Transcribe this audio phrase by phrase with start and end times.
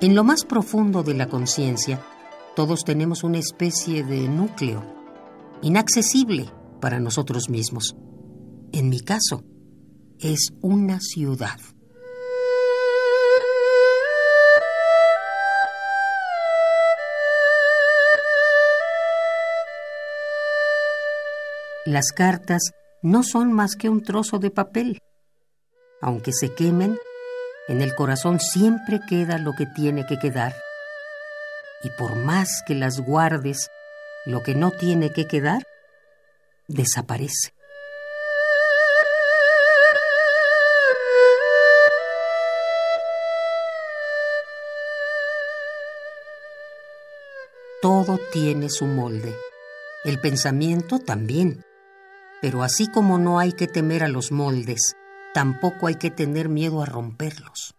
[0.00, 2.00] En lo más profundo de la conciencia,
[2.54, 4.84] todos tenemos una especie de núcleo,
[5.60, 6.48] inaccesible
[6.80, 7.96] para nosotros mismos.
[8.70, 9.42] En mi caso,
[10.20, 11.58] es una ciudad.
[21.84, 22.70] Las cartas
[23.02, 25.00] no son más que un trozo de papel.
[26.00, 26.96] Aunque se quemen,
[27.68, 30.54] en el corazón siempre queda lo que tiene que quedar.
[31.82, 33.70] Y por más que las guardes,
[34.24, 35.66] lo que no tiene que quedar,
[36.66, 37.52] desaparece.
[47.80, 49.36] Todo tiene su molde.
[50.04, 51.64] El pensamiento también.
[52.40, 54.96] Pero así como no hay que temer a los moldes,
[55.38, 57.72] tampoco hay que tener miedo a romperlos.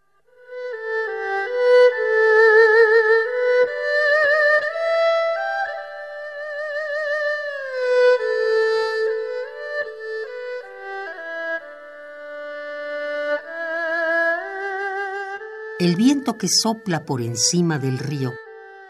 [15.80, 18.32] El viento que sopla por encima del río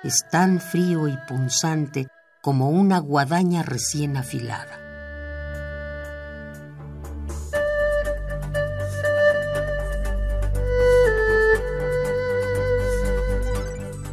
[0.03, 2.07] es tan frío y punzante
[2.43, 4.88] como una guadaña recién afilada.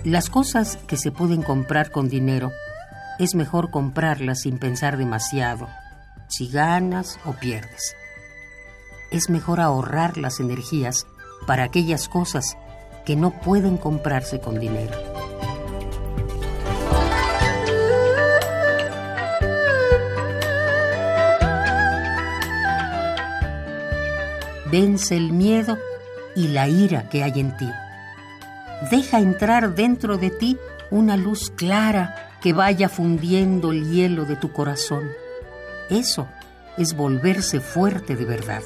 [0.07, 2.53] Las cosas que se pueden comprar con dinero,
[3.19, 5.67] es mejor comprarlas sin pensar demasiado,
[6.29, 7.97] si ganas o pierdes.
[9.11, 11.09] Es mejor ahorrar las energías
[11.49, 12.57] para aquellas cosas
[13.05, 14.97] que no pueden comprarse con dinero.
[24.71, 25.77] Vence el miedo
[26.37, 27.69] y la ira que hay en ti
[28.91, 30.59] deja entrar dentro de ti
[30.91, 35.11] una luz clara que vaya fundiendo el hielo de tu corazón.
[35.91, 36.29] Eso
[36.77, 38.63] es volverse fuerte de verdad.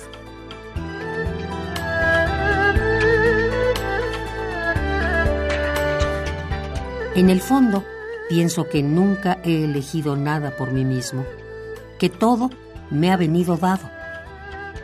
[7.14, 7.84] En el fondo,
[8.28, 11.24] pienso que nunca he elegido nada por mí mismo,
[11.98, 12.50] que todo
[12.90, 13.90] me ha venido dado,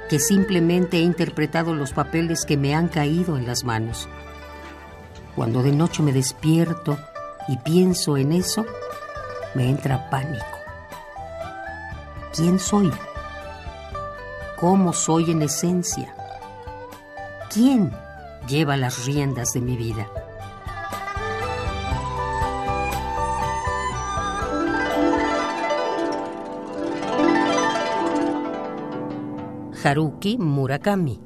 [0.08, 4.08] que simplemente he interpretado los papeles que me han caído en las manos.
[5.36, 6.96] Cuando de noche me despierto
[7.46, 8.64] y pienso en eso,
[9.54, 10.44] me entra pánico.
[12.34, 12.90] ¿Quién soy?
[14.58, 16.14] ¿Cómo soy en esencia?
[17.52, 17.92] ¿Quién
[18.48, 20.08] lleva las riendas de mi vida?
[29.84, 31.25] Haruki Murakami